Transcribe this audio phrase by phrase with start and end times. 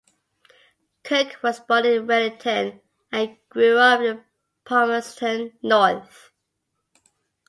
[1.03, 4.23] Kirk was born in Wellington and grew up in
[4.65, 6.31] Palmerston North.